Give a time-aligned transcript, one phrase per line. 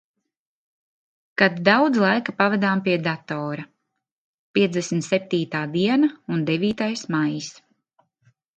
[1.41, 3.67] Kad daudz laika pavadām pie datora.
[4.59, 7.55] Piecdesmit septītā diena un devītais maijs.